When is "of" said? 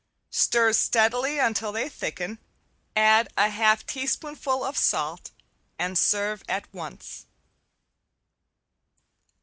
4.65-4.75